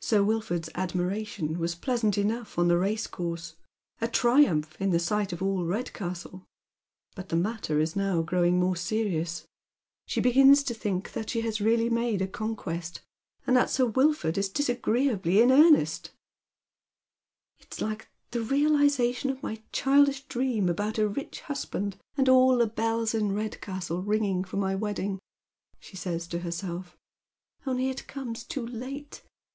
Sir 0.00 0.22
Wilford's 0.24 0.70
admiration 0.74 1.58
was 1.58 1.74
plejisant 1.74 2.16
enough 2.16 2.58
oti 2.58 2.68
the 2.68 2.78
racecourse, 2.78 3.56
a 4.00 4.08
triumph 4.08 4.74
in 4.80 4.92
the 4.92 4.98
sight 4.98 5.30
of 5.30 5.42
all 5.42 5.62
Kedcastle. 5.66 6.46
but 7.14 7.28
the 7.28 7.36
my.tt.e4' 7.36 7.78
is 7.82 7.94
now 7.94 8.22
growjug 8.22 8.54
more 8.54 8.76
eeiiouQ. 8.76 9.44
She 10.06 10.22
begins 10.22 10.62
to 10.62 10.72
thiR 10.72 11.02
is 11.04 11.10
A 11.10 11.12
Dangerous 11.12 11.12
Triumph. 11.12 11.14
125 11.44 11.52
that 11.52 11.58
shelma 11.58 11.66
really 12.06 12.18
niaile 12.18 12.22
a 12.22 12.26
conquest, 12.28 13.00
tliat 13.46 13.68
Sir 13.68 13.84
Wilford 13.84 14.38
is 14.38 14.48
(lisagTee 14.48 15.10
ably 15.10 15.40
in 15.42 15.52
earnest." 15.52 16.12
It 17.60 17.70
is 17.74 17.82
like 17.82 18.08
Uie 18.32 18.50
realization 18.50 19.28
of 19.28 19.42
my 19.42 19.62
cliildish 19.74 20.26
dream 20.28 20.68
aliotit 20.68 20.96
a 20.96 21.08
rich 21.08 21.40
husband, 21.42 21.98
and 22.16 22.30
all 22.30 22.56
the 22.56 22.66
bells 22.66 23.12
in 23.12 23.32
Redcastle 23.32 24.02
rinj^lng 24.02 24.46
for 24.46 24.56
my 24.56 24.74
wedding," 24.74 25.18
Bhe 25.82 25.94
says 25.98 26.26
to 26.28 26.38
herself," 26.38 26.96
only 27.66 27.90
it 27.90 28.06
comes 28.06 28.44
too 28.44 28.66
late. 28.66 29.20